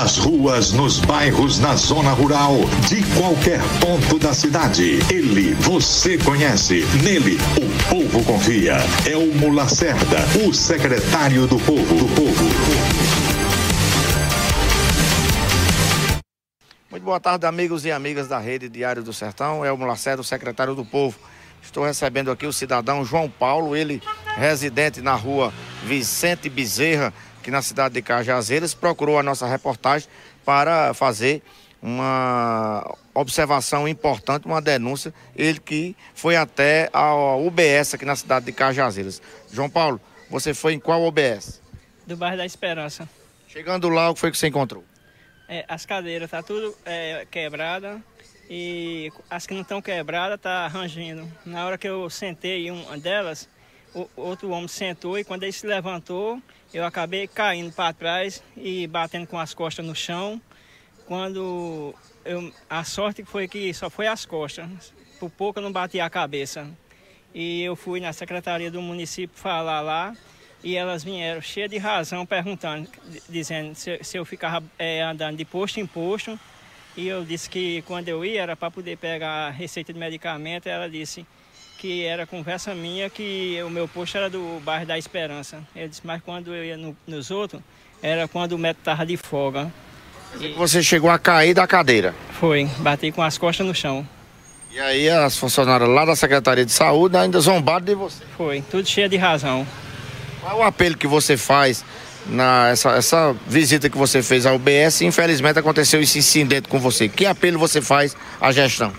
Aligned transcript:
Nas 0.00 0.16
ruas, 0.16 0.70
nos 0.70 1.00
bairros, 1.00 1.58
na 1.58 1.74
zona 1.74 2.12
rural, 2.12 2.52
de 2.88 3.02
qualquer 3.18 3.58
ponto 3.80 4.16
da 4.16 4.32
cidade. 4.32 5.00
Ele 5.12 5.54
você 5.54 6.16
conhece. 6.16 6.84
Nele, 7.02 7.36
o 7.56 7.90
povo 7.90 8.24
confia. 8.24 8.76
É 9.04 9.16
o 9.16 9.34
Mulacerda, 9.34 10.18
o 10.46 10.54
secretário 10.54 11.48
do 11.48 11.58
povo. 11.58 11.96
Do 11.96 12.14
povo. 12.14 12.44
Muito 16.88 17.02
boa 17.02 17.18
tarde, 17.18 17.44
amigos 17.44 17.84
e 17.84 17.90
amigas 17.90 18.28
da 18.28 18.38
Rede 18.38 18.68
Diário 18.68 19.02
do 19.02 19.12
Sertão. 19.12 19.64
É 19.64 19.72
o 19.72 19.76
Mulacerda, 19.76 20.22
o 20.22 20.24
secretário 20.24 20.76
do 20.76 20.84
povo. 20.84 21.18
Estou 21.60 21.84
recebendo 21.84 22.30
aqui 22.30 22.46
o 22.46 22.52
cidadão 22.52 23.04
João 23.04 23.28
Paulo, 23.28 23.74
ele 23.74 24.00
residente 24.36 25.00
na 25.00 25.16
rua 25.16 25.52
Vicente 25.84 26.48
Bezerra, 26.48 27.12
aqui 27.40 27.50
na 27.50 27.62
cidade 27.62 27.94
de 27.94 28.02
Cajazeiras, 28.02 28.74
procurou 28.74 29.18
a 29.18 29.22
nossa 29.22 29.46
reportagem 29.46 30.08
para 30.44 30.92
fazer 30.92 31.42
uma 31.80 32.96
observação 33.14 33.86
importante, 33.86 34.46
uma 34.46 34.60
denúncia, 34.60 35.12
ele 35.36 35.60
que 35.60 35.96
foi 36.14 36.36
até 36.36 36.90
a 36.92 37.36
UBS 37.36 37.94
aqui 37.94 38.04
na 38.04 38.16
cidade 38.16 38.46
de 38.46 38.52
Cajazeiras. 38.52 39.22
João 39.52 39.70
Paulo, 39.70 40.00
você 40.28 40.52
foi 40.52 40.74
em 40.74 40.80
qual 40.80 41.02
UBS? 41.04 41.62
Do 42.06 42.16
bairro 42.16 42.36
da 42.36 42.46
Esperança. 42.46 43.08
Chegando 43.46 43.88
lá, 43.88 44.10
o 44.10 44.14
que 44.14 44.20
foi 44.20 44.30
que 44.30 44.38
você 44.38 44.48
encontrou? 44.48 44.84
É, 45.48 45.64
as 45.66 45.86
cadeiras 45.86 46.30
tá 46.30 46.42
tudo 46.42 46.76
é, 46.84 47.26
quebrada 47.30 48.02
e 48.50 49.10
as 49.30 49.46
que 49.46 49.54
não 49.54 49.62
estão 49.62 49.80
quebradas 49.80 50.38
tá 50.40 50.66
rangindo. 50.66 51.26
Na 51.46 51.64
hora 51.64 51.78
que 51.78 51.88
eu 51.88 52.10
sentei 52.10 52.68
em 52.68 52.70
uma 52.70 52.98
delas, 52.98 53.48
o 53.94 54.08
outro 54.16 54.50
homem 54.50 54.68
sentou 54.68 55.18
e 55.18 55.24
quando 55.24 55.42
ele 55.42 55.52
se 55.52 55.66
levantou, 55.66 56.40
eu 56.72 56.84
acabei 56.84 57.26
caindo 57.26 57.72
para 57.72 57.92
trás 57.92 58.42
e 58.56 58.86
batendo 58.86 59.26
com 59.26 59.38
as 59.38 59.54
costas 59.54 59.84
no 59.84 59.94
chão. 59.94 60.40
Quando 61.06 61.94
eu, 62.24 62.52
a 62.68 62.84
sorte 62.84 63.24
foi 63.24 63.48
que 63.48 63.72
só 63.72 63.88
foi 63.88 64.06
as 64.06 64.26
costas, 64.26 64.92
por 65.18 65.30
pouco 65.30 65.58
eu 65.58 65.62
não 65.62 65.72
bati 65.72 66.00
a 66.00 66.10
cabeça. 66.10 66.68
E 67.34 67.62
eu 67.62 67.76
fui 67.76 68.00
na 68.00 68.12
secretaria 68.12 68.70
do 68.70 68.80
município 68.82 69.36
falar 69.38 69.80
lá 69.80 70.14
e 70.62 70.76
elas 70.76 71.04
vieram 71.04 71.40
cheias 71.40 71.70
de 71.70 71.78
razão 71.78 72.26
perguntando, 72.26 72.88
dizendo 73.28 73.74
se, 73.74 74.02
se 74.02 74.16
eu 74.16 74.24
ficava 74.24 74.64
é, 74.78 75.02
andando 75.02 75.36
de 75.36 75.44
posto 75.44 75.78
em 75.78 75.86
posto 75.86 76.38
e 76.96 77.06
eu 77.06 77.24
disse 77.24 77.48
que 77.48 77.82
quando 77.82 78.08
eu 78.08 78.24
ia 78.24 78.42
era 78.42 78.56
para 78.56 78.70
poder 78.70 78.98
pegar 78.98 79.46
a 79.46 79.50
receita 79.50 79.92
de 79.92 79.98
medicamento. 80.00 80.66
Ela 80.66 80.90
disse 80.90 81.24
que 81.78 82.04
era 82.04 82.26
conversa 82.26 82.74
minha 82.74 83.08
que 83.08 83.58
o 83.64 83.70
meu 83.70 83.86
posto 83.86 84.18
era 84.18 84.28
do 84.28 84.60
bairro 84.64 84.84
da 84.84 84.98
Esperança. 84.98 85.62
Eu 85.74 85.88
disse, 85.88 86.02
mas 86.04 86.20
quando 86.20 86.54
eu 86.54 86.64
ia 86.64 86.76
no, 86.76 86.94
nos 87.06 87.30
outros, 87.30 87.62
era 88.02 88.26
quando 88.26 88.52
o 88.52 88.58
médico 88.58 88.80
estava 88.80 89.06
de 89.06 89.16
folga. 89.16 89.72
E... 90.40 90.48
Você 90.54 90.82
chegou 90.82 91.08
a 91.08 91.18
cair 91.18 91.54
da 91.54 91.66
cadeira? 91.66 92.14
Foi, 92.32 92.68
bati 92.78 93.12
com 93.12 93.22
as 93.22 93.38
costas 93.38 93.64
no 93.64 93.74
chão. 93.74 94.06
E 94.72 94.78
aí 94.80 95.08
as 95.08 95.38
funcionárias 95.38 95.88
lá 95.88 96.04
da 96.04 96.16
Secretaria 96.16 96.66
de 96.66 96.72
Saúde 96.72 97.16
ainda 97.16 97.40
zombaram 97.40 97.84
de 97.84 97.94
você? 97.94 98.24
Foi, 98.36 98.60
tudo 98.68 98.86
cheio 98.86 99.08
de 99.08 99.16
razão. 99.16 99.66
Qual 100.40 100.58
é 100.58 100.60
o 100.60 100.62
apelo 100.62 100.96
que 100.96 101.06
você 101.06 101.36
faz 101.36 101.84
na 102.26 102.68
essa, 102.68 102.90
essa 102.90 103.34
visita 103.46 103.88
que 103.88 103.96
você 103.96 104.22
fez 104.22 104.44
ao 104.44 104.56
UBS, 104.56 105.00
infelizmente 105.02 105.58
aconteceu 105.58 106.00
esse 106.02 106.18
incidente 106.18 106.68
com 106.68 106.78
você. 106.78 107.08
Que 107.08 107.24
apelo 107.24 107.58
você 107.58 107.80
faz 107.80 108.16
à 108.40 108.52
gestão? 108.52 108.92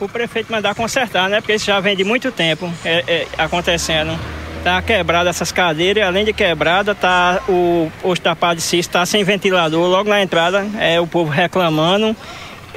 O 0.00 0.08
prefeito 0.08 0.50
mandar 0.50 0.74
consertar, 0.74 1.28
né? 1.28 1.40
Porque 1.40 1.54
isso 1.54 1.66
já 1.66 1.78
vem 1.78 1.94
de 1.94 2.04
muito 2.04 2.32
tempo 2.32 2.72
é, 2.84 3.04
é, 3.06 3.26
acontecendo. 3.36 4.18
Tá 4.64 4.80
quebrada 4.80 5.28
essas 5.30 5.52
cadeiras, 5.52 6.04
além 6.04 6.24
de 6.24 6.32
quebrada, 6.32 6.94
tá 6.94 7.40
o 7.48 7.90
posto 8.02 8.22
da 8.22 8.34
Padre 8.34 8.62
está 8.78 9.04
sem 9.04 9.22
ventilador. 9.24 9.88
Logo 9.88 10.08
na 10.08 10.22
entrada, 10.22 10.66
é 10.78 11.00
o 11.00 11.06
povo 11.06 11.30
reclamando 11.30 12.16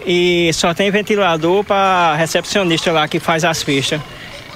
e 0.06 0.52
só 0.54 0.74
tem 0.74 0.92
ventilador 0.92 1.64
para 1.64 2.16
recepcionista 2.16 2.92
lá 2.92 3.08
que 3.08 3.20
faz 3.20 3.46
as 3.46 3.64
fichas. 3.64 4.02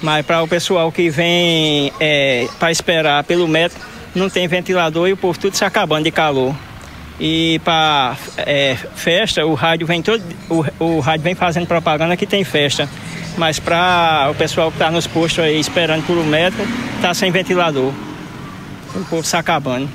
Mas 0.02 0.24
para 0.24 0.42
o 0.42 0.48
pessoal 0.48 0.92
que 0.92 1.10
vem 1.10 1.92
é, 1.98 2.46
para 2.58 2.70
esperar 2.70 3.24
pelo 3.24 3.48
médico, 3.48 3.80
não 4.14 4.28
tem 4.28 4.46
ventilador 4.46 5.08
e 5.08 5.12
o 5.12 5.16
povo 5.16 5.38
tudo 5.38 5.56
se 5.56 5.64
acabando 5.64 6.04
de 6.04 6.10
calor. 6.10 6.54
E 7.20 7.60
para 7.64 8.16
é, 8.36 8.76
festa, 8.76 9.44
o 9.44 9.54
rádio 9.54 9.86
vem 9.86 10.00
todo, 10.02 10.22
o, 10.48 10.84
o 10.84 11.00
rádio 11.00 11.24
vem 11.24 11.34
fazendo 11.34 11.66
propaganda 11.66 12.16
que 12.16 12.26
tem 12.26 12.44
festa. 12.44 12.88
Mas 13.36 13.58
para 13.58 14.28
o 14.30 14.34
pessoal 14.34 14.70
que 14.70 14.76
está 14.76 14.90
nos 14.90 15.06
postos 15.06 15.44
aí 15.44 15.58
esperando 15.58 16.06
por 16.06 16.16
um 16.16 16.24
metro, 16.24 16.60
está 16.96 17.12
sem 17.14 17.30
ventilador. 17.30 17.92
O 18.94 19.04
povo 19.04 19.24
se 19.24 19.36
acabando. 19.36 19.88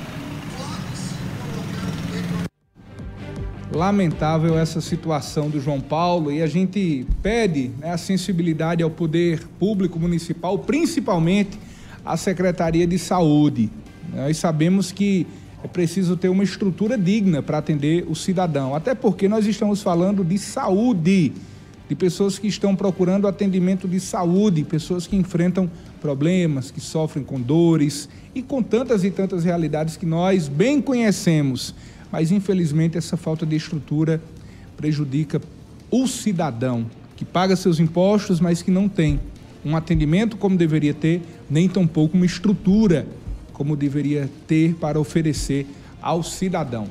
Lamentável 3.72 4.58
essa 4.58 4.80
situação 4.80 5.50
do 5.50 5.60
João 5.60 5.80
Paulo 5.80 6.30
e 6.30 6.42
a 6.42 6.46
gente 6.46 7.06
pede 7.22 7.72
né, 7.78 7.92
a 7.92 7.98
sensibilidade 7.98 8.82
ao 8.82 8.90
poder 8.90 9.40
público 9.58 9.98
municipal, 9.98 10.58
principalmente 10.58 11.58
à 12.04 12.16
Secretaria 12.16 12.86
de 12.86 12.98
Saúde. 12.98 13.68
Nós 14.14 14.36
sabemos 14.36 14.92
que 14.92 15.26
é 15.64 15.66
preciso 15.66 16.14
ter 16.14 16.28
uma 16.28 16.44
estrutura 16.44 16.98
digna 16.98 17.42
para 17.42 17.56
atender 17.56 18.04
o 18.06 18.14
cidadão, 18.14 18.74
até 18.74 18.94
porque 18.94 19.26
nós 19.26 19.46
estamos 19.46 19.80
falando 19.80 20.22
de 20.22 20.36
saúde, 20.36 21.32
de 21.88 21.94
pessoas 21.94 22.38
que 22.38 22.46
estão 22.46 22.76
procurando 22.76 23.26
atendimento 23.26 23.88
de 23.88 23.98
saúde, 23.98 24.62
pessoas 24.62 25.06
que 25.06 25.16
enfrentam 25.16 25.70
problemas, 26.02 26.70
que 26.70 26.82
sofrem 26.82 27.24
com 27.24 27.40
dores 27.40 28.10
e 28.34 28.42
com 28.42 28.62
tantas 28.62 29.04
e 29.04 29.10
tantas 29.10 29.42
realidades 29.42 29.96
que 29.96 30.04
nós 30.04 30.48
bem 30.48 30.82
conhecemos. 30.82 31.74
Mas 32.12 32.30
infelizmente 32.30 32.98
essa 32.98 33.16
falta 33.16 33.46
de 33.46 33.56
estrutura 33.56 34.20
prejudica 34.76 35.40
o 35.90 36.06
cidadão 36.06 36.84
que 37.16 37.24
paga 37.24 37.56
seus 37.56 37.80
impostos, 37.80 38.38
mas 38.38 38.60
que 38.60 38.70
não 38.70 38.86
tem 38.86 39.18
um 39.64 39.74
atendimento 39.74 40.36
como 40.36 40.58
deveria 40.58 40.92
ter, 40.92 41.22
nem 41.48 41.70
tampouco 41.70 42.18
uma 42.18 42.26
estrutura 42.26 43.06
como 43.54 43.74
deveria 43.76 44.28
ter 44.46 44.74
para 44.74 45.00
oferecer 45.00 45.66
ao 46.02 46.22
cidadão. 46.22 46.88